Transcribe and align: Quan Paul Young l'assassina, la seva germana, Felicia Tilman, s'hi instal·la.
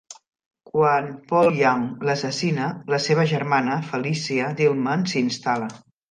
Quan 0.67 1.09
Paul 1.31 1.57
Young 1.57 1.83
l'assassina, 2.09 2.69
la 2.93 2.99
seva 3.07 3.25
germana, 3.33 3.75
Felicia 3.91 4.47
Tilman, 4.63 5.05
s'hi 5.13 5.23
instal·la. 5.29 5.69